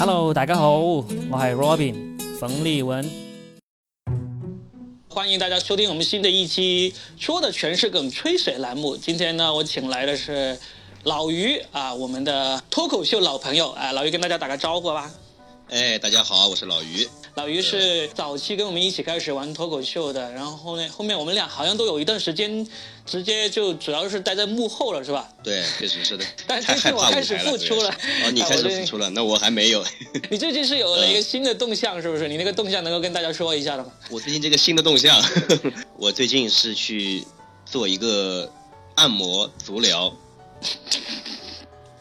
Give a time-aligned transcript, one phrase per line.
[0.00, 3.04] Hello，大家好，我系 Robin 冯立文。
[5.08, 8.96] 欢迎大家收听我们新的一期说的全是梗吹水栏目。
[8.96, 10.56] 今天呢，我请来的是
[11.02, 15.10] 老于啊，我们的脱口秀老朋友啊，老于跟大家打个招呼吧。
[15.70, 17.08] 哎，大家好，我是老于。
[17.38, 22.66] 老于是早期跟我们一起开始玩脱口秀的，然后呢，后面我们俩好像都有一段时间，
[23.06, 25.28] 直接就主要是待在幕后了，是吧？
[25.44, 26.24] 对，确实是的。
[26.48, 27.90] 但最近我开始付出了。
[28.24, 29.84] 哦，你开始付出了，那我还没有。
[30.28, 32.26] 你最近是有了一个新的动向，是不是？
[32.26, 33.92] 你那个动向能够跟大家说一下的吗？
[34.10, 35.16] 我最近这个新的动向，
[35.96, 37.24] 我最近是去
[37.64, 38.52] 做一个
[38.96, 40.12] 按摩足疗。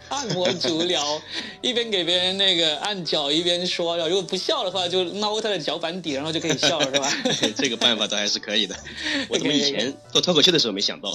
[0.09, 1.21] 按摩足疗，
[1.61, 7.11] 一边给别人那个按脚，一边说，如果不笑的话，就挠他的脚板底，然后就可以笑了，是吧？
[7.55, 8.75] 这个办法倒还是可以的。
[9.29, 11.11] 我怎么以前做脱口秀的时候没想到？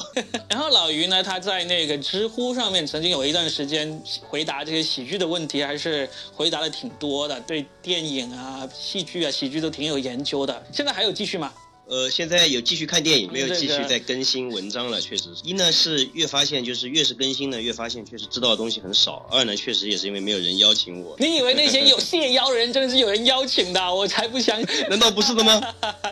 [0.48, 10.64] 然后老于呢，他在那个知乎上面曾经有一段时间回答这些喜剧的问题，还是回答的挺多的，对电影啊、戏剧啊、喜剧都挺有研究的。
[10.72, 11.52] 现在还有继续吗？
[11.88, 15.00] 呃，现在有继续看电影，没有继续在更新文章了。
[15.00, 19.26] 确实，一呢是越发现就是越是更新呢，越发现确实知道的东西很少。
[19.30, 21.14] 二呢，确实也是因为没有人邀请我。
[21.18, 23.94] 你以为那些有谢邀的人真的是有人邀请的？
[23.94, 24.86] 我才不相信。
[24.88, 25.60] 难道不是的吗？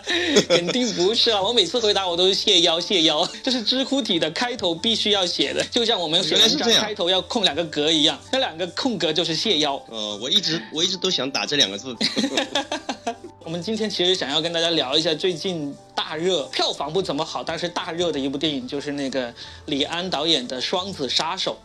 [0.49, 1.41] 肯定不是啊！
[1.41, 9.83] 我每次回答我都是谢邀谢邀， 这是知乎体的开头必须要写的，就像我们写文章开头要空两个格一样，那两个空格就是谢邀。
[9.89, 11.97] 呃，我一直我一直都想打这两个字。
[13.51, 19.35] 我们今天其实想要跟大家聊一下最近大热、票房不怎么好，但是大热的一部电影，就是那个
[19.67, 21.59] 李安导演的《双子杀手》。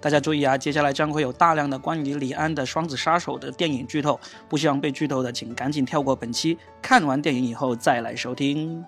[0.00, 4.18] 大家注意啊，接下来将会有大量的关于李安的《双子杀手》的电影剧透，
[4.48, 8.84] 不希望被剧透的，请赶紧跳过本期，看完电影以后再来收听。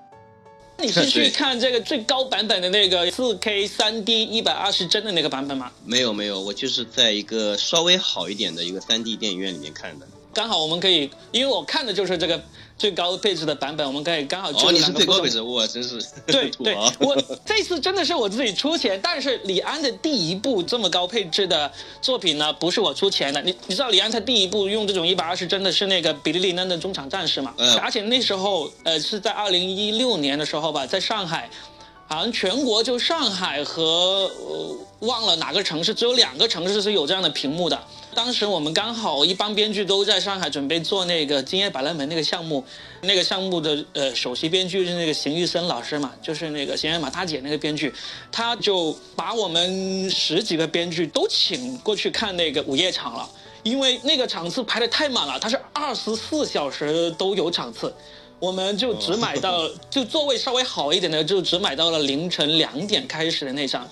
[0.81, 5.71] 你是去看这个最高版本的那个四 K 三 D 一百二十帧的那个版本吗？
[5.85, 10.09] 没有没有，我就是在一个稍微好一点的一个三 D 电影院里面看的。
[10.33, 12.41] 刚好我们可以，因为我看的就是这个
[12.77, 21.71] 最高配置的版本，我们可以刚好哦，你是最高配置，我，真是 对对，我这次真的是我自己出钱，但是李安的第一部这么高配置的
[22.01, 23.43] 作品呢，不是我出钱的。
[23.43, 27.53] 你你知道李安他第一部用这种一百二十帧的是那个比利林恩的中场战士嘛？
[27.57, 31.51] 嗯，而且那时候呃是在二零一六年的时候吧，在上海，
[32.07, 34.31] 好像全国就上海和
[35.01, 37.81] 忘了哪个城市，只有两个城市是有这样的屏幕的。
[38.19, 42.65] 当时我们刚好一帮编剧都在上海准备做那个《今夜百乐门》那个项目，
[43.03, 47.95] 那个项目的呃首席编剧是那个邢玉森老师嘛，就是那个《闲人马大姐》那个编剧，
[48.33, 53.31] 他就把我们十几个编剧都请过去看那个午夜场了，
[53.63, 57.95] 因为那个场次排的太满了，它是二十四小时都有场次。
[58.41, 63.89] 我们就只买到，就座位稍微好一点的，就只买到了凌晨两点开始的那场。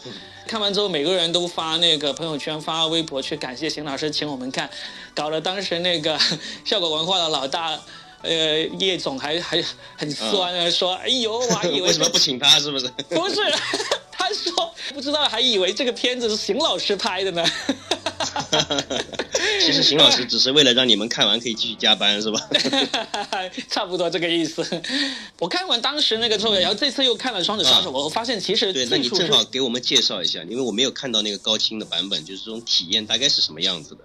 [0.46, 4.70] 看完之后，每个人都发那个朋友圈、发微博去感谢邢老师请我们看，
[5.14, 6.18] 搞得当时那个
[6.64, 7.78] 效果文化的老大，
[8.22, 9.62] 呃，叶总还还
[9.96, 12.58] 很酸啊，说：“哎呦，我还以为为什么不请他？
[12.60, 13.36] 是不是？” 不是，
[14.12, 17.44] 他说不知道，还以为这个片子是邢老师拍的呢。
[19.60, 22.40] 其实邢老师只是为了让你们看完可以继续加班，是吧？
[23.68, 24.64] 差不多这个意思。
[25.38, 34.00] 我看完当时那个之后，然后这次又看了《双子杀手》，我发现其实对，那你正好给我们介绍一下，因为我没有看到那个高清的版本，就是这种体验大概是什么样子的。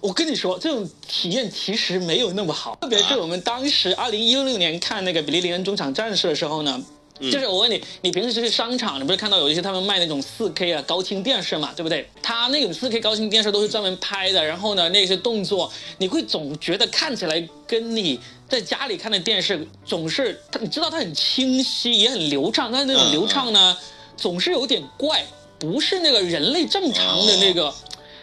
[0.00, 6.82] 我跟你说，这种体验其实没有那么好，特别是我们当时二零一六年看那个《比利林恩中场战士》的时候呢。
[7.20, 12.08] 就是我问你，你平时去商场，你不是看到有一些他们卖那种四 K 啊高清电视嘛，对不对？
[12.20, 18.18] 他那种四 K 高清电视都是专门拍的，然后呢，那些动作你会总觉得看起来跟你
[18.48, 23.76] 在家里看的电视总是，你知道它很清晰也很流畅，但是那种流畅呢，
[24.16, 25.24] 总是有点怪，
[25.60, 27.72] 不是那个人类正常的那个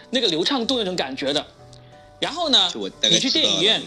[0.09, 1.45] 那个流畅度那种感觉的。
[2.19, 2.69] 然后呢，
[3.03, 3.81] 你去电影院。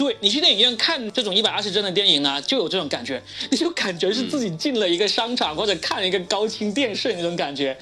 [0.00, 3.22] 对你去电影院看这种一百二十帧的电影呢，就有这种感觉，
[3.52, 7.76] 你就感觉是自己进了一个商场或者看了一个高清电视那种感觉。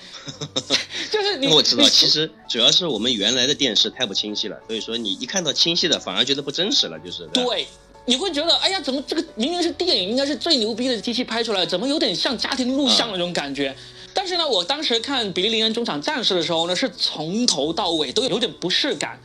[1.12, 7.24] 就是你我知道，其实主要是我们原来的电视太不清晰了，所以说你一看到清晰的，反而觉得不真实了，就是。
[7.32, 7.64] 对，
[8.04, 13.72] 你会觉得，哎呀，怎么这个明明是电影，应该是最牛逼的机器拍出来，怎么有点像家庭录像那种感觉？
[14.12, 19.20] 但是呢，我当时看《比利林恩中场战士》的时候呢，是从头到尾都有点不适感。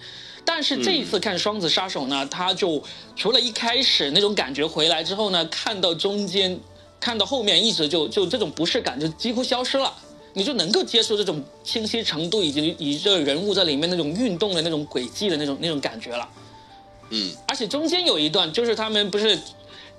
[0.63, 2.81] 但是这一次看《双子杀手》呢，他就
[3.18, 6.57] 除了一开始那种感觉回来之后呢，看到中间，
[7.01, 9.94] 看到后面，一直就就这种不适感就几乎消失了，
[10.31, 16.30] 你就能够接受这种清晰程度以及以这人物在里面那种运动的那种轨迹的那种那种感觉了。
[17.10, 19.38] 嗯，而且中间有一段就是他们不是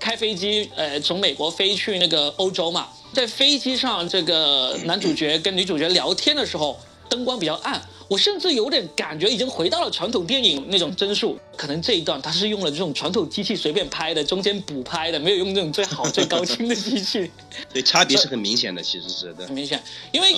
[0.00, 6.80] 开飞机呃从美国飞去那个欧洲嘛，在飞机上这个男主角跟女主角聊天的时候。
[7.06, 17.30] 灯光比较暗，我甚至有点感觉已经回到了传统电影那种帧数，可能这一段他是用了这种传统机器随便拍的，中间补拍的，没有用这种最好最高清的机器。
[17.72, 20.34] 对，差别是很明显的，其实是的，很明显，因为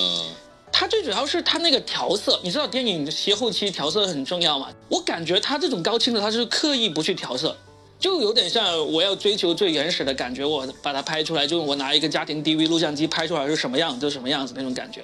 [0.71, 4.69] 它最主要是它那个调色，你知道电影斜后期调色很重要嘛？
[4.89, 7.55] 我感觉它这种高清的，它是刻意不去调色。
[7.99, 15.03] 就有点像我要追求最原始的感觉，我把它拍出来，就我拿一个家庭 DV 录像机拍出来是什么样就什么样子那种感觉。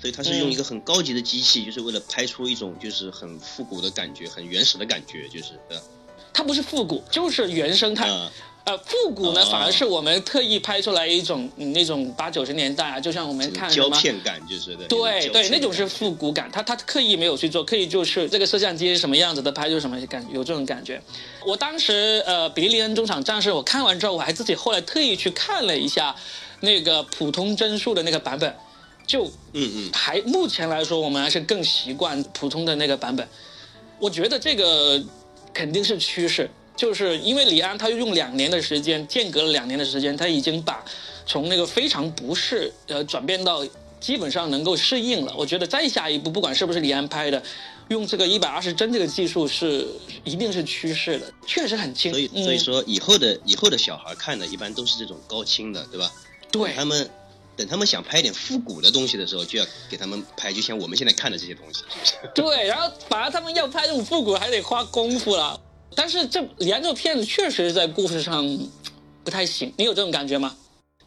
[0.00, 5.54] 所以它是用一个很高级的机器，就是为了拍出一种就是很复古的感觉，很原始的感觉，就是。
[6.32, 8.08] 它不是复古，就是原生态。
[8.64, 14.84] 呃，复古呢，反而是我们特意拍出来一种那种八九十年代啊，就像我们看胶片感，就是的。
[14.86, 21.00] 对对，那种是复古感，他他刻意没有去做，刻意就是这个摄像机是什么样子的，拍出什么感，有这种感觉。
[21.46, 26.14] 我当时呃，比利林恩中场战士，我看完之后，我还自己后来特意去看了一下
[26.60, 28.54] 那个普通帧数的那个版本，
[29.08, 29.24] 就
[29.54, 33.26] 嗯嗯，还目前来说，我们还是更习惯普通的那个版本。
[33.98, 35.02] 我觉得这个
[35.52, 36.48] 肯定是趋势。
[36.76, 40.84] 就是因为李安他用两年的时间，间隔了两年的时间，他已经把
[41.26, 43.66] 从那个非常不适呃转变到
[43.98, 45.34] 基本上能够适应了。
[45.36, 47.42] 我觉得再下一步，不管是不是李安拍的，
[47.88, 49.88] 用这个一百二十帧这个技术是
[50.22, 52.12] 一定是趋势的，确实很轻。
[52.12, 56.12] 所以所以说以后的以后的小孩看的一般都是这种高清的，对吧？
[56.52, 56.74] 对。
[56.74, 57.10] 他们
[57.58, 61.82] 等他们想拍点复古的东西的时候，就要给他们拍，就像我们现在看的这些东西。
[62.32, 65.60] 对，然后反而他们要拍这种复古还得花功夫了。
[65.96, 68.46] 但是这李安这个片子确实在故事上
[69.24, 70.56] 不太行，你有这种感觉吗？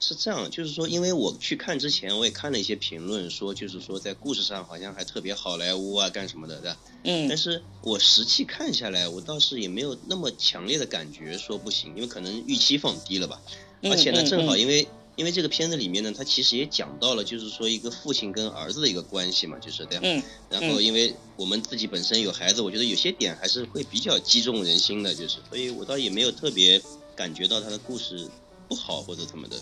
[0.01, 6.77] 是这样，就是说，因为我去看之前，我也看了一些评论，说就是说在故事上好像还特别好莱坞啊，干什么的，对吧？
[7.05, 7.29] 嗯。
[7.29, 13.39] 但是我实际看下来，我倒是也没有那么强烈的感觉说不行，因为可能预期放低了吧。
[13.83, 14.85] 而且呢，正好因为。
[15.21, 20.01] 因为这个片子里面呢，他其实也讲到了，就是说一个父亲跟儿子的一个关系嘛，就是这样。
[20.03, 20.23] 嗯。
[20.49, 26.81] 然后，因为我们自己本身有孩子，我觉得有些点还是会比较击中人心的，就是，所以我倒也没有特别
[27.15, 28.27] 感觉到他的故事
[28.67, 29.55] 不好或者怎么的，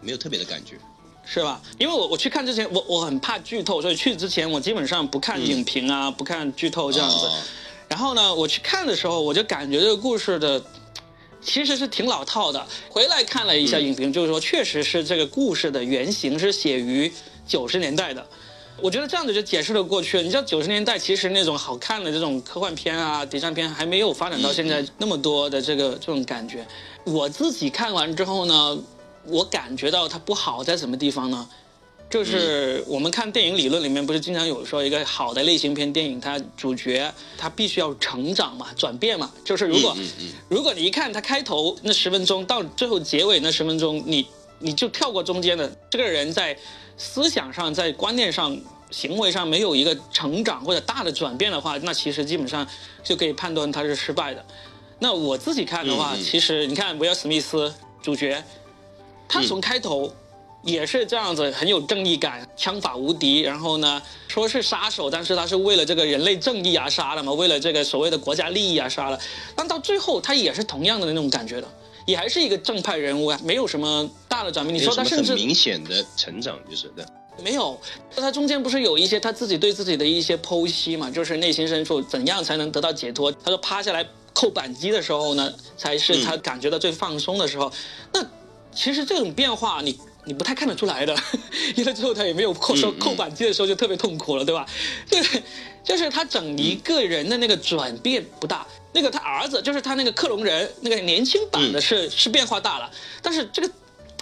[0.00, 0.78] 没有特别的感觉。
[1.24, 1.60] 是吧？
[1.80, 7.28] 因为我我去看之前，我我很怕剧透，所以去之前我基本上不看影评啊，不看剧透这样子。
[7.88, 10.64] 然后呢，我去看的时候，我就感觉这个故事的。
[11.42, 12.66] 其实是挺老套的。
[12.88, 17.12] 回来看了一下影评，就是说，确实是这个故事的原型是写于
[17.46, 18.24] 九十年代的。
[18.80, 20.22] 我觉得这样子就解释了过去了。
[20.22, 26.66] 你知道九十年代其实那种好看的这种科幻片啊、谍战片还没有发展到现在那么多的这个这种感觉。
[27.04, 28.82] 我自己看完之后呢，
[29.24, 31.48] 我感觉到它不好在什么地方呢？
[32.12, 39.32] 就是我们看电影理论里面不是经常有说一个好的类型片电影，它主角他必须要成长嘛，转变嘛。
[39.42, 39.96] 就是如果
[40.50, 44.26] 如果你一看他开头那十分钟到最后结尾那十分钟，你
[44.58, 46.54] 你就跳过中间的这个人在
[46.98, 48.54] 思想上、在观念上、
[48.90, 52.68] 行为上没有一个成长或者大的转变的话，那其实基本上
[53.02, 54.44] 就可以判断他是失败的。
[54.98, 57.72] 那我自己看的话，其实你看威尔史密斯
[58.02, 58.44] 主角，
[59.26, 60.14] 他从开头。
[60.62, 63.40] 也是这样子，很有正义感，枪法无敌。
[63.40, 69.18] 然后呢，说是杀手，但是他是为了这个人类正义而杀的嘛，为了这个所谓的国家利益而杀的。
[69.56, 71.68] 但到最后，他也是同样的那种感觉的，
[72.06, 74.72] 也还是一个正派人物啊，没有什么大的转变。
[74.78, 77.04] 你说他甚至明显的成长就是的，
[77.42, 77.76] 没有。
[78.14, 83.32] 他中间不是有一些他自己对自己的一些剖析嘛，就是内心深处怎样才能得到解脱？
[83.32, 87.72] 他说趴下来扣扳机的时候呢，才是他感觉到最放松的时候。
[88.12, 88.24] 那
[88.72, 89.98] 其实这种变化，你。
[90.24, 91.16] 你不太看得出来的，
[91.76, 94.66] 因为最后他也没有扣收扣扳机的时候就特别痛苦了，对吧？
[95.10, 95.20] 对，
[95.82, 98.66] 就是他整一个人的那个转变不大。
[98.92, 102.90] 那个他儿子就是他那个克隆人，那个年轻版的是是变化大了，
[103.22, 103.70] 但是这个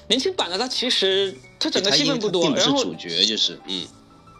[0.06, 3.86] 年轻版的他其实他整个戏份不多，然后主角就是嗯。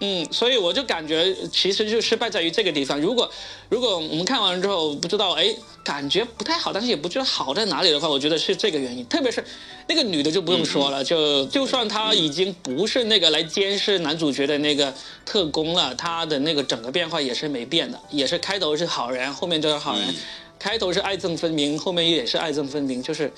[0.02, 2.99] 嗯，所以我就感觉其实就失败在于这个地方。
[2.99, 3.30] 如果
[3.69, 5.54] 如果我们看完之后不知道，哎，
[5.85, 9.04] 感觉不太好，但是也不知道好在哪里的话，我觉得是这个原因。
[9.09, 9.45] 特别是
[9.88, 14.90] 那个女的就不用说了，就就算她已经不是那个来监视男主角的那个
[15.26, 20.14] 特工了，她的那个整个变化也是没变的，也是开头是好人，后面就是好人，
[20.59, 23.30] 开头是爱憎分明，后面也是爱憎分明，就是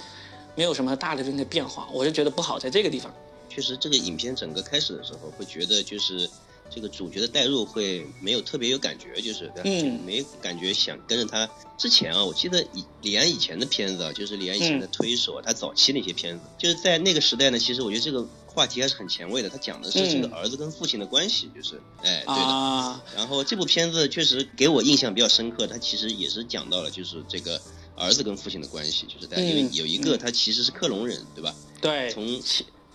[0.54, 1.88] 没有什么大的那个变化。
[1.92, 3.12] 我就觉得不好在这个地方。
[3.48, 6.30] 确实，这个影片整个开始的时候会觉得就是。
[6.74, 11.48] 这个主角的代入会没有特别有感觉，就是嗯，没感觉想跟着他。
[11.78, 17.58] 之前啊，我记得李李安以前的片子啊，就是李安以前的推手，他早期那些片子，就是在那个时代呢。
[17.58, 19.48] 其实我觉得这个话题还是很前卫的。
[19.48, 22.42] 他讲的是这个儿子跟父亲的关系，就是哎，对的。
[22.42, 27.60] 啊然后这部片子确实给我印象比较深刻，他其实也是讲到了就是这个
[27.96, 31.54] 儿子跟父亲的关系，就是因为有一个他其实是克隆人，对吧？
[31.80, 32.10] 对。
[32.12, 32.40] 从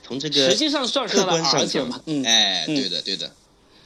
[0.02, 3.30] 从这个实际上算是他的儿子嘛，哎，对的，对的。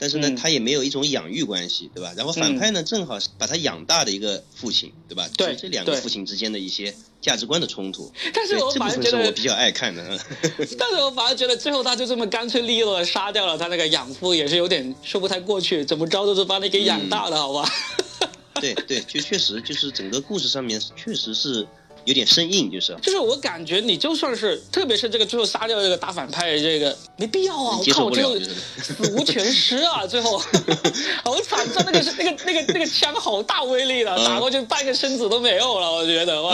[0.02, 2.12] 但是呢，他也没有一种养育关系，对吧？
[2.16, 5.30] 然后反派呢，正好是把他养大的一个父亲，对吧？
[5.36, 8.12] 对，这两个父亲之间的一些价值观的冲突。
[8.34, 10.02] 但是我反而觉得我比较爱看的。
[10.76, 15.84] 但是我反而觉得最后他就这么干脆利落的杀掉了他那个养父，也是有点说不太过去。
[15.84, 17.70] 怎么着都是把你给养大的，好吧？
[18.60, 21.64] 对对，就确实就是整个故事上面确实是。
[22.04, 27.78] 有点生硬，就是，就是我感觉你就算是，特别是这个最后杀掉这个大反派，这个没必要啊！
[27.78, 28.34] 我靠，最后
[28.82, 30.06] 死无全尸啊！
[30.06, 30.38] 最后
[31.24, 36.42] 好惨，他那个是那个那个那个枪好大威力的，打过去半个身子都没有了，我觉得。
[36.42, 36.52] 哇。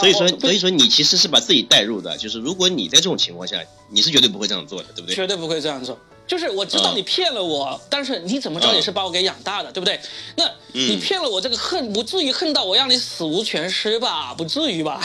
[0.00, 5.14] 所以说，所以说你其实是把自己带入的，就是如果你在这种情况下，你是绝对不会这样做的，对不对？
[5.14, 5.98] 绝对不会这样做。
[6.30, 9.98] 就是我知道你骗了我，但是你怎么着也是把我给养大的，对不对？
[10.36, 14.32] 那你骗了我这个恨，不至于恨到我让你死无全尸吧？
[14.32, 15.02] 不至于吧？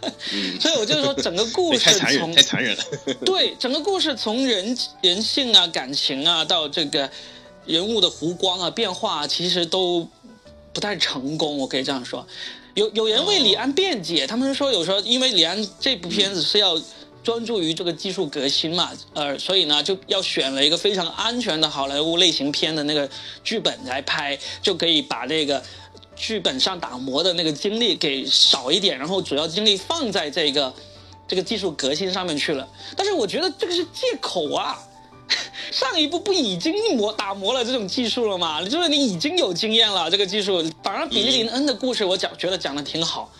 [0.58, 2.82] 所以我就说，整个故 事太残忍，太残忍了。
[3.26, 7.10] 对，整个故事从人人性啊、感情啊，到这个
[7.66, 10.08] 人物的弧光啊、变化，其实都
[10.72, 11.58] 不太成功。
[11.58, 12.26] 我可以这样说，
[12.72, 16.80] 有有人为李安辩解，他们说有时候因为李安这部片子是要。
[17.24, 23.08] 专注于这个技术革新嘛，呃，所以呢就要选了一个非常安全的好莱坞类型片的那个
[23.42, 25.60] 剧本来拍，就可以把这个
[26.14, 30.72] 剧本上打磨的那个精力给少一点，然后主要精力放在这个
[31.26, 32.68] 这个技术革新上面去了。
[32.94, 34.78] 但是我觉得这个是借口啊，
[35.72, 38.62] 上一部不已经磨打磨了这种技术了吗？
[38.62, 40.62] 就是你已经有经验了，这个技术。
[40.82, 43.32] 反而比利林恩的故事，我讲觉得讲的挺好。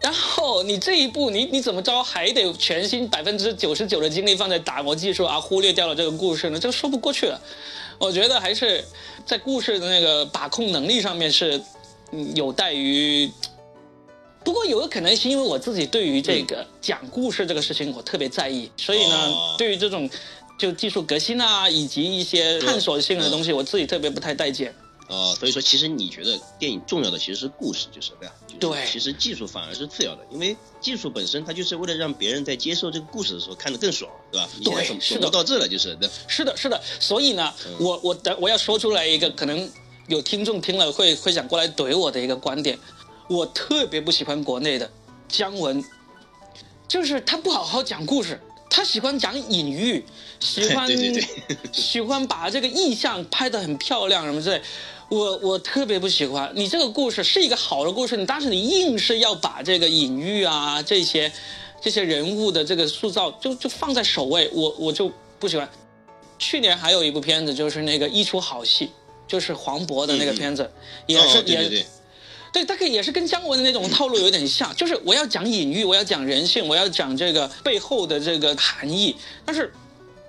[0.00, 6.58] 然后你这一步，你你怎么着还得全心百分之九十九的精力放在打磨技术啊，忽略掉了这个故事呢？
[6.58, 7.40] 这说不过去了。
[7.98, 8.82] 我觉得还是
[9.26, 11.60] 在故事的那个把控能力上面是
[12.34, 13.30] 有待于。
[14.42, 20.08] 不过有个可能是因为我自己对于这个讲故事这个事情我特别在意，所以呢，对于这种
[20.58, 24.74] 就技术革新啊，以及一些探索性的东西，我自己特别不太待见。
[25.08, 28.34] 哦，所以说其实你觉得电影重要的其实是故事，就是对吧？
[28.60, 34.48] 对，其实技术反而是次要的，因为技术本身它就是为了让别人在接受这个故事的时候看得更爽，对吧？
[34.62, 36.10] 对，是的，到这了就是的。
[36.28, 36.80] 是的，是的。
[37.00, 39.68] 所以呢，我我等我要说出来一个可能
[40.08, 42.78] 有听众听了会会想过来怼我的一个观点，
[43.28, 44.90] 我特别不喜欢国内的
[45.26, 45.82] 姜文，
[46.86, 48.38] 就是他不好好讲故事，
[48.70, 50.02] 他喜欢讲隐喻，
[50.38, 50.88] 喜欢
[51.72, 54.62] 喜欢把这个意象拍得很漂亮什么之类。
[55.08, 61.30] 我我特别不喜欢你这个故事是一个好的故事，你但是你硬是要把这个隐喻啊这些
[61.80, 65.10] 这些人物的这个塑造就就放在首位，我我就
[65.40, 65.68] 不喜欢。
[66.38, 68.90] 去年还有一部片子就是那个一出好戏，
[69.26, 70.70] 就是黄渤的那个片子，
[71.06, 71.84] 也是也
[72.52, 79.72] 对，大概也是跟姜文的那种套路有点像，就是我要讲隐喻，我要讲人性，我要讲这个背后的这个含义，但是。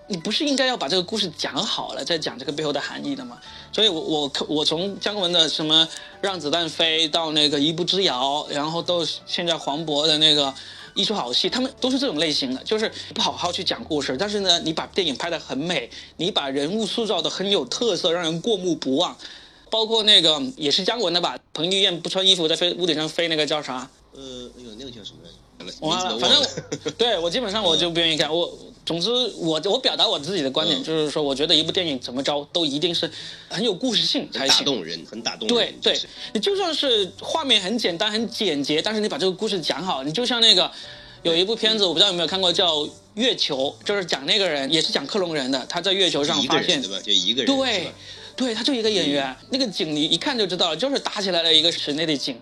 [0.07, 3.39] 你不是应该要把这个故事讲好了再讲这个背后的含义的吗？
[3.71, 5.87] 所以，我我我从姜文的什么
[6.19, 10.53] 让子弹飞到那个一步之遥，然后到现在黄渤的那个
[10.95, 19.15] 一出好戏，他们都是这种类型的，就是不好好去讲故事，但是呢，你把电影拍得很美，你把人物塑造的很有特色，让人过目不忘。
[19.71, 23.89] 包括那个也是姜文的吧，彭于晏不穿衣服在飞屋顶上飞那个叫啥？
[24.13, 25.41] 呃，哎呦，那个叫什么来着？
[25.79, 28.31] 完了，反正对我基本上我就不愿意看。
[28.33, 33.09] 我总之我我表达我自己的观点，就是说我觉得一部电影怎么着都一定是
[33.47, 35.47] 很有故事性才行，打动人，很打动。
[35.47, 35.97] 对对，
[36.33, 40.69] 你就算是画面很简单很简洁，但是你把这个故事讲好，你就像那个
[41.21, 42.77] 有一部片子，我不知道有没有看过，叫
[43.13, 46.99] 《月球》，就是讲那个人也是讲克隆人的，他在月球上发现对吧？
[47.01, 47.93] 就一个人对
[48.35, 52.39] 对，他就一个演员，那个景你一看就知道了，就是打起来了一个室内的景，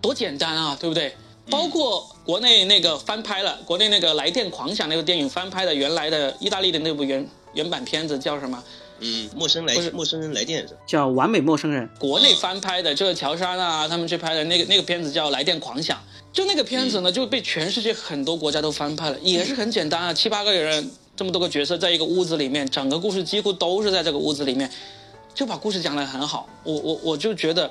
[0.00, 1.14] 多简单啊，对不对？
[1.50, 8.62] 包括国内那个翻拍了，国内那个《来电狂想》那个电影翻拍的原来的意大利的那部原原版片子叫什么？
[9.00, 11.88] 嗯，陌生来不是陌生人来电是叫《完美陌生人》。
[11.98, 15.96] 国内翻拍的就是乔杉啊，他们去拍的那个那个片子叫《来电狂想》。
[16.32, 24.70] 就那个片子呢，就被全世界很多国家都翻拍了，也是很简单啊，七八个人这么多个角色在一个屋子里面，整个故事几乎都是在这个屋子里面，
[25.38, 26.48] 就把故事讲得很好。
[26.64, 27.70] 我我我就觉得。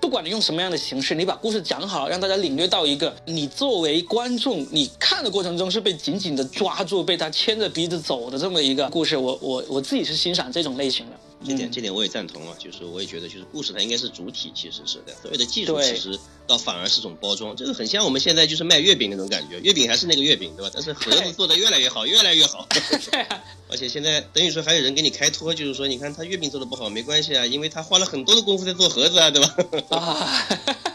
[0.00, 9.16] 不管你用什么样的形式，你把故事讲好，让大家领略到一个你作为观众，你看的过程中是被紧紧的抓住，被他牵着鼻子走的这么一个故事。
[9.16, 11.12] 我我我自己是欣赏这种类型的。
[11.46, 20.70] 这点这点我也赞同啊，就是我也觉得，就是故事它应该是主体，其实是的，所有的技术其实倒反而是种包装，这个很像我们现在就是卖月饼那种感觉，月饼还是那个月饼，对吧？
[20.74, 22.66] 但是盒子做的越来越好，越来越好。
[23.10, 23.26] 对。
[23.70, 29.54] 而且现在等于说还有人给你开脱，就是说你看他月饼做的不好没关系啊，因为他花了很多的功夫在做盒子啊，对吧？
[29.96, 30.48] 啊，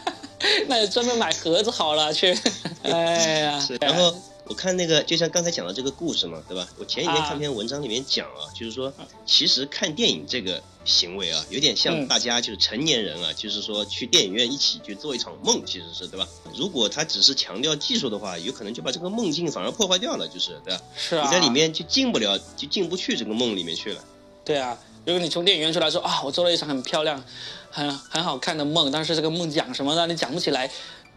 [0.68, 2.36] 那就专门买盒子好了去。
[2.82, 3.68] 哎呀。
[3.80, 4.14] 然后
[4.46, 6.68] 我看那个，就像刚才讲的这个故事嘛，对吧？
[6.78, 8.92] 我前几天看篇文章里面讲啊，就是说，
[9.24, 16.28] 其实看电影这个行为啊，有点像大家就是成年人啊，就是说去电影院一起去做一场梦，其实是对吧？
[16.54, 20.82] 如果他只是强调技术的话，有可能就把这个梦境反而破坏掉了，就是对吧？
[20.94, 21.24] 是啊。
[21.24, 24.04] 你在里面就进不了，就进不去这个梦里面去了。
[24.44, 27.24] 对啊，如果你从电影院出来说啊，我做了一场很漂亮、
[27.70, 30.06] 很很好看的梦，但是这个梦讲什么呢？
[30.06, 30.70] 你讲不起来，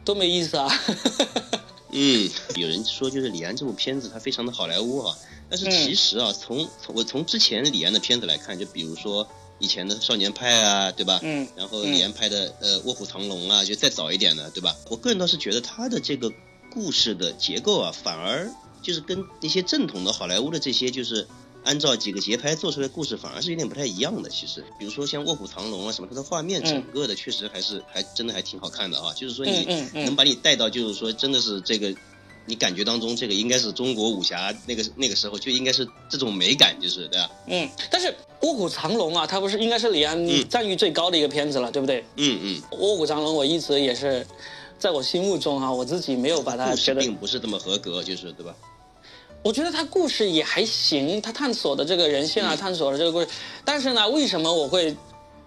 [0.06, 0.74] 多没意思啊！
[2.00, 5.18] 嗯，有人说就是李安这部片子他非常的好莱坞啊，
[5.50, 9.28] 但是其实啊，从从我从之前李安的片子来看，就比如说
[9.58, 11.20] 以前的《少年派》啊，对吧？
[11.24, 11.48] 嗯。
[11.56, 14.76] 然后李安拍的呃《卧虎藏龙》啊，就再早一点的，对吧？
[14.90, 16.32] 我个人倒是觉得他的这个
[16.72, 18.48] 故事的结构啊，反而
[18.84, 21.28] 就是跟那些正统的好莱坞的这些就是。
[21.68, 24.30] 按照几个节拍做出来的故事，反而是有点不太一样的。
[24.30, 29.14] 其实，比如说像《卧虎藏龙》啊什么，它的画面整个的确实还是还真的还挺好看的啊。
[29.14, 29.66] 就是说你
[30.06, 31.94] 能把你带到，就是说真的是这个，
[32.46, 37.30] 你感觉当中这个应该是中国武侠那个那个时候就应该是这种美感，就是对吧？
[37.48, 37.70] 嗯。
[37.92, 38.08] 但是
[38.44, 42.02] 《卧虎藏龙》啊，它不是应该是李安赞誉最高的一个片子了，对不对？
[42.16, 42.62] 嗯嗯。
[42.78, 44.26] 《卧虎藏龙》我一直也是
[44.80, 48.56] 在我心目中啊，我自己没有把它觉得并不是这么合格，就是对吧？
[49.44, 53.28] 我觉得他故事也还行，他探索的这个人性啊，探索的这个故事。
[53.64, 54.94] 但是呢，为什么我会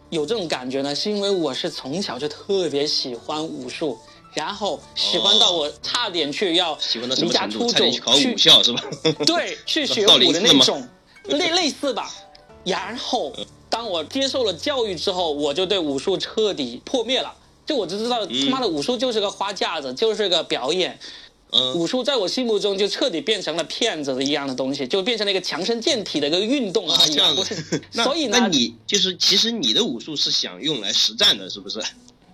[0.09, 0.95] 有这种感觉呢？
[0.95, 3.99] 是因为我是从小就特别喜欢武术，
[4.33, 6.79] 然后喜欢到我差点去要
[7.19, 8.83] 离家出走去考武校是吧？
[9.27, 10.89] 对，去学 武的那种，
[11.29, 12.11] 类类似吧。
[12.65, 13.33] 然后
[13.69, 17.35] 当我接受了教育之后，我就对武术彻底破灭了。
[17.67, 20.99] 就我就知道，他妈的武术就是个花架子，就是个表演。
[21.75, 27.17] 武术在我心目中就彻底变成了骗子的一样的东西，就变成了一个强身健体的一个运动而已。
[27.35, 31.83] 不是， 所以呢，那你就是其实你的武术是想用来实战的，是不是？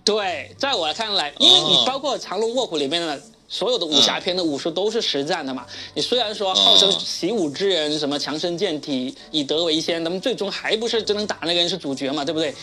[0.05, 5.67] 对，在我看来，因为你包括藏龙卧虎里面的所有的武侠片的武术都是实战的嘛。
[5.95, 12.55] 你虽然说号称习武之人，什么强身健体，以德为先，那么最终还不是真能打那个人是主角嘛，对不对？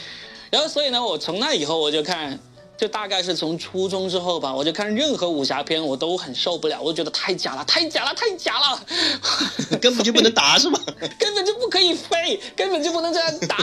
[0.51, 2.39] 然后所以呢，我从那以后我就看。
[2.75, 8.81] 就大概是从初中之后吧，我就看任何武侠片我都很受不了，我就觉得太假了，太假了，太假了，
[9.79, 10.79] 根本就不能打是吗？
[11.17, 13.57] 根本就不可以飞，根本就不能这样打。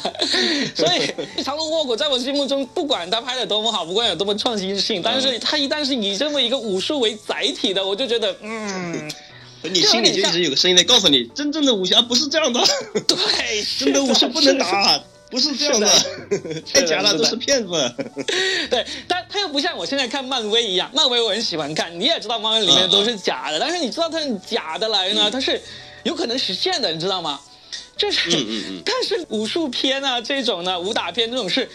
[0.74, 1.12] 所以
[1.44, 9.10] 《长龙卧虎》在我心目中，不管他拍的多么好，不管有多么创新性，但是他一旦是以这么一个武术为载体的，我就觉得，嗯，
[9.62, 12.60] 你心里就一直有个声音在告诉你，真正的武侠不是这样的。
[13.06, 15.02] 对，真的武术不能打。
[15.36, 15.86] 不是这样 的，
[16.72, 17.94] 太假了，都是骗子。
[18.70, 25.60] 对，但他又不像我现在看漫威一样，漫威我很喜欢看，你也知道漫威里面都是假的，但是你知道它是假的来呢，它是
[26.04, 27.38] 有可能实现的，你知道吗？
[27.98, 28.30] 就是，
[28.82, 31.68] 但是武术片啊这种呢，武打片这种是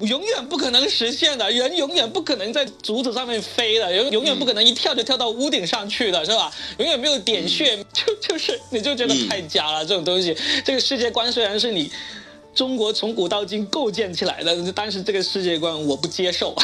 [0.00, 6.52] 永远不可能实现的，人永远不可能在竹子上面飞的，永永远不可能一跳就跳到屋顶上去的，是吧？
[6.78, 11.88] 永远没有点穴，就就是你就觉得太假了，这种东西，这个世界观虽然是你。
[12.56, 16.56] 中国从古到今构建起来的，但是这个世界观我不接受。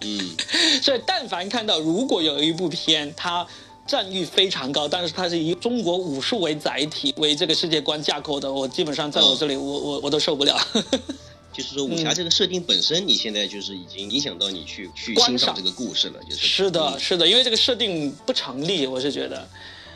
[0.00, 0.36] 嗯，
[0.82, 3.46] 所以但凡看到如果有一部片，它
[3.86, 10.60] 赞誉非常高，但是它是以中国武术为载体为这个世界观架构的，我基本上在我这里，我我我都受不了。
[11.54, 16.46] 就是说武侠这个设定本身，你现在就是已经影响到你去去欣赏这个故事了，就是。
[16.46, 19.46] 是的，是的，因为这个设定不成立，我是觉得。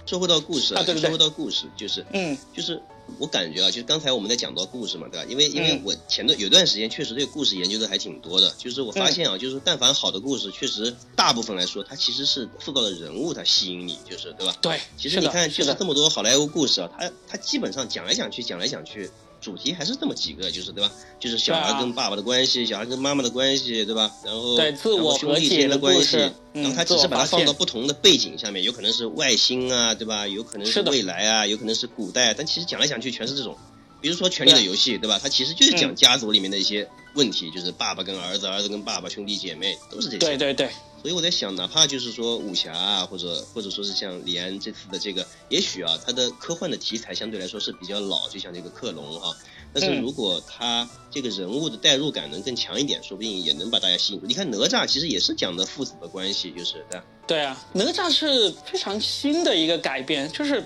[0.07, 2.81] 说回到故事啊，对说回到故事，就是，嗯，就是。
[3.21, 5.27] 我感觉啊，就是刚才我们在讲到故事嘛，对吧？
[5.31, 14.57] 因为因为我前段有段时间确实对故事研究的还挺多的，就是我发现啊，就是但凡好的故事，确实大部分来说，它其实是塑造的人物，它吸引你，就是对吧？
[14.61, 19.09] 对，其实你看，就是这么多好莱坞故事啊，它它基本上讲来讲去，讲来讲去。
[19.47, 20.91] 主题还是这么几个，就是对吧？
[21.21, 24.11] 就是小孩跟爸爸的关系，小孩跟妈妈的关系，对吧？
[24.25, 26.17] 然后对自我兄弟之间的关系，
[26.53, 30.27] 然后他只是把它放到不同的背景下面，有可能是外星啊，对吧？
[30.27, 33.57] 有可能是未来啊，有可能是古代，但其实讲来讲去全是这种。
[34.01, 35.21] 比如说《权力的游戏》，对吧？
[35.23, 40.19] 它其实就是讲家族里面的一些问题，就是爸爸跟儿子，儿子跟爸爸，兄弟姐妹都是这些。
[40.19, 40.69] 对对对。
[41.01, 49.31] 所以我在想，哪怕就是说武侠啊，或者或者说是像李安这次的这个，也许啊，他的科幻的题材相对来说是比较老，就像这个克隆啊。
[49.73, 54.27] 但是如果他这个人物的代入感能更强一点，说不定也能把大家吸引住。
[54.27, 57.01] 你看哪吒其实也是讲的父子的关系，就是对。
[57.27, 60.65] 对啊，哪吒是非常新的一个改编，就是。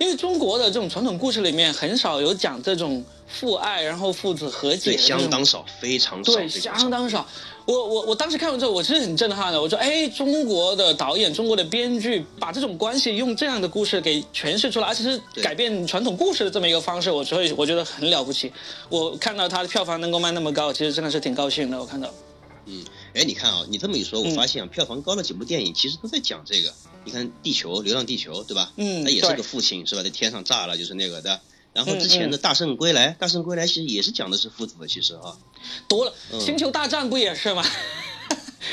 [0.00, 7.26] 因为中国的这种传统故事里面很少有讲这种父爱，然后父子和解，对相当少，非常少，对，相当少。
[7.68, 9.60] 我我我当时看完之后，我是很震撼的。
[9.60, 18.50] 我说，哎，中国的导演，中国的编剧，把这种关系用这样的故事给诠释出来，而且是改变传统故事的这么一个方式，我所以我觉得很了不起。
[18.88, 21.78] 我看到他的票房能够卖那么高，其实真的是挺高兴的。
[21.78, 22.10] 我看到。
[22.64, 26.72] 嗯，哎，你看啊，你这么一说，我发现啊，票房高的几部电影其实都在讲这个。
[27.04, 28.72] 你看《地球》《流浪地球》，对吧？
[28.76, 30.02] 嗯，他也是个父亲，是吧？
[30.02, 31.38] 在天上炸了，就是那个的。
[31.72, 35.36] 然后之前的《大圣归来》，《大圣归来》其实也是讲的是父子的，其实啊，
[35.88, 36.12] 多了。
[36.40, 37.64] 星球大战不也是吗？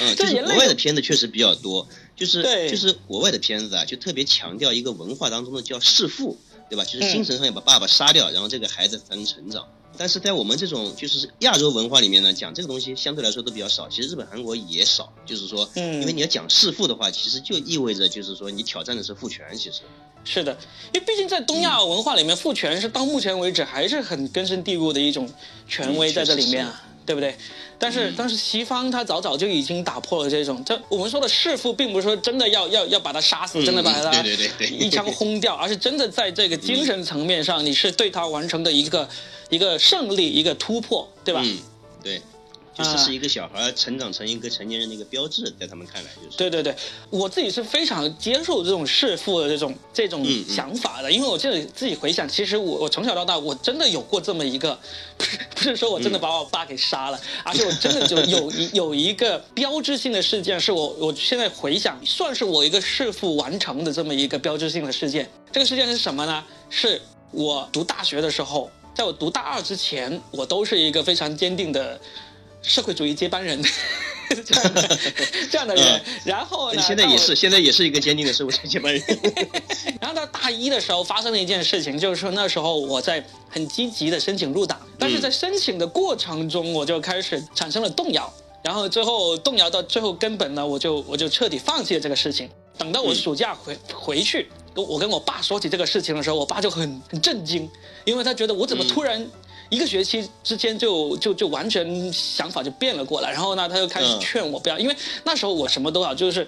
[0.01, 6.37] 嗯， 就是国外的片子确实比较多，就是就是国外的片子啊，就特别强调一个文化当中的叫弑父，
[6.69, 6.83] 对吧？
[6.83, 9.67] 就是精神上要把爸爸杀掉，然后这个孩子才能成长。
[9.97, 13.87] 但是在我们这种就是亚洲文化里面呢，讲这个东西相对来说都比较少。
[13.89, 19.45] 其实日本、韩国也少，就是说，嗯，因为你要讲弑父的话，其实就意味着就是说你挑战的是父权。
[19.57, 19.81] 其实
[20.23, 20.51] 是的，
[20.93, 25.29] 因为毕竟在东亚文化里面，父权是到目前为止还是很根深蒂固的一种
[25.67, 26.81] 权威在这里面啊。
[27.05, 27.37] 对不对？
[27.77, 34.23] 但是但是西方他早早就已经打破了这种，这我们说的弑父，并不是说真的要要要把他杀死，真的把他
[34.71, 39.07] 一枪轰掉，而是真的在这个精神层面上，你是对他完成的一个
[39.49, 41.41] 一个胜利，一个突破，对吧？
[41.43, 41.57] 嗯，
[42.03, 42.21] 对。
[42.77, 46.35] 就是是一个小孩成长成一个成年人的一个标志，在他们看来就是。
[46.35, 46.75] 对对对，
[47.09, 54.77] 我自己是非常接受这种弑父的这种这种想法的，因为我自己自己回想，其实我我从小到大我真的有过这么一个，
[55.17, 65.31] 不是不是说我真的把我爸给杀了， 而且我真的就有一有一个标志性的事件，是我我现在回想，算是我一个弑父完成的这么一个标志性的事件。
[65.49, 66.43] 这个事件是什么呢？
[66.69, 71.99] 是我读大学的时候，在我读大二之前，我都是一个非常坚定的。
[72.67, 73.61] 社会主义接班人，
[74.43, 74.99] 这样的
[75.51, 76.81] 这样的人，然后呢？
[76.81, 79.03] 现在也是，现在也是一个坚定的社会主义接班人。
[80.01, 92.49] 然后到大一的时候发生了一件事情，就是说那时候我在很积极的申请入党，但是在申请的过程中，我就开始产生了动摇，然后最后动摇到最后根本呢，我就我就彻底放弃了这个事情。
[92.79, 94.49] 等到我暑假回回去，
[94.83, 97.69] 我跟我爸说起这个事情的时候，我爸就很很震惊，
[98.03, 99.25] 因为他觉得我怎么突然。
[99.71, 106.47] 一个学期之间就就就完全想法就变了过来，然后呢，他就开始劝我不要，因为那时候我什么都好，就是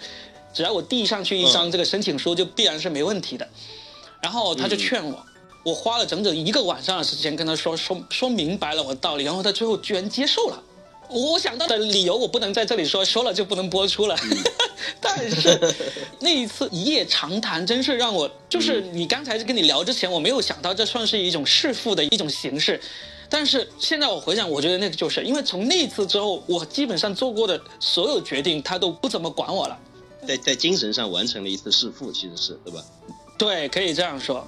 [0.53, 3.49] 只要我递上去一张这个申请书，就必然是没问题的。
[4.21, 5.25] 然后他就劝我，
[5.63, 10.63] 我花了整整一个晚上的时间跟他说说说明白了我的道理，然后他最后居然接受了。
[11.09, 14.15] 我想到的理由我不能在这里说，说了就不能播出了。
[15.01, 15.73] 但是
[16.19, 22.79] 那一次一夜长谈，真是让我就是你刚才跟你聊之前，我没有想到这算是一种弑父的一种形式。
[23.29, 29.77] 但是现在我回想，我觉得那个就是因为从那次之后，我基本上做过的所有决定，他都不怎么管我了。
[30.25, 32.83] 在在精神上完成了一次弑父，其实是对吧？
[33.37, 34.47] 对，可以这样说。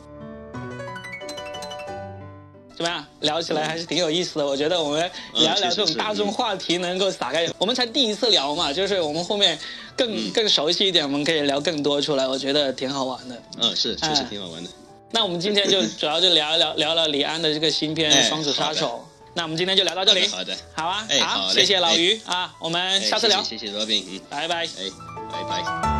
[2.79, 3.05] 怎么样？
[3.19, 4.45] 聊起来还是挺有意思的。
[4.45, 7.45] 我觉得我们聊一聊这种大众话题，能够撒开。
[7.57, 9.59] 我们才第一次聊嘛，就是我们后面
[9.97, 12.25] 更更熟悉一点，我们可以聊更多出来。
[12.25, 13.43] 我觉得挺好玩的。
[13.59, 14.69] 嗯，是，确实挺好玩的。
[15.11, 19.05] 那我们今天就主要就聊一聊聊了李安的这个新片《双子杀手》。
[19.33, 20.25] 那我们今天就聊到这里。
[20.27, 23.43] 好的，好啊，好，谢谢老于啊，我们下次聊。
[23.43, 24.89] 谢谢罗宾，嗯，拜拜，哎，
[25.33, 25.98] 拜拜。